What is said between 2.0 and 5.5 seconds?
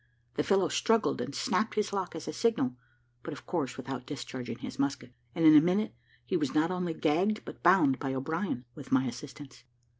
as a signal, but of course without discharging his musket, and